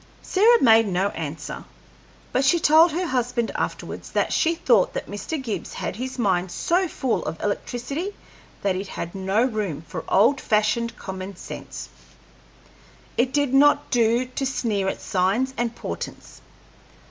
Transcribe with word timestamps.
Sarah 0.23 0.63
made 0.63 0.87
no 0.87 1.09
answer, 1.09 1.63
but 2.31 2.43
she 2.43 2.59
told 2.59 2.91
her 2.91 3.05
husband 3.05 3.51
afterwards 3.53 4.09
that 4.13 4.33
she 4.33 4.55
thought 4.55 4.95
that 4.95 5.05
Mr. 5.05 5.39
Gibbs 5.39 5.73
had 5.73 5.95
his 5.95 6.17
mind 6.17 6.49
so 6.49 6.87
full 6.87 7.23
of 7.23 7.39
electricity 7.39 8.15
that 8.63 8.75
it 8.75 8.87
had 8.87 9.13
no 9.13 9.43
room 9.43 9.83
for 9.83 10.03
old 10.09 10.41
fashioned 10.41 10.97
common 10.97 11.35
sense. 11.35 11.87
It 13.15 13.31
did 13.31 13.53
not 13.53 13.91
do 13.91 14.25
to 14.25 14.43
sneer 14.43 14.87
at 14.87 15.01
signs 15.01 15.53
and 15.55 15.75
portents. 15.75 16.41